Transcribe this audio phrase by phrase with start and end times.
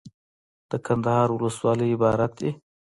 [0.71, 2.51] دکندهار ولسوالۍ عبارت دي.